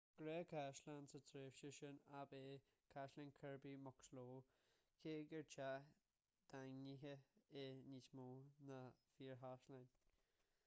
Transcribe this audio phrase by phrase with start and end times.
[0.23, 2.53] gnáthchaisleán sa tréimhse sin ab ea
[2.93, 4.37] caisleán kirby muxloe
[5.01, 5.91] cé gur teach
[6.53, 7.11] daingnithe
[7.65, 8.25] é níos mó
[8.71, 8.79] ná
[9.13, 9.87] fíorchaisleán